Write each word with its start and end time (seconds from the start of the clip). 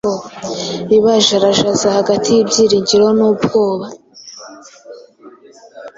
bibajarajaza 0.89 1.87
hagati 1.97 2.27
y’ibyiringiro 2.31 3.05
n’ubwoba…" 3.17 3.87